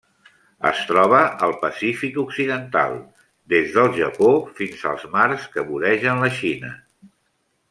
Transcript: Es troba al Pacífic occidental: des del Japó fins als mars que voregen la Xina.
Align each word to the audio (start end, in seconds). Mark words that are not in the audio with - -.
Es 0.67 0.79
troba 0.91 1.19
al 1.47 1.53
Pacífic 1.65 2.17
occidental: 2.23 2.97
des 3.55 3.69
del 3.77 3.93
Japó 4.01 4.33
fins 4.61 4.87
als 4.95 5.07
mars 5.19 5.47
que 5.57 5.69
voregen 5.69 6.25
la 6.27 6.33
Xina. 6.43 6.75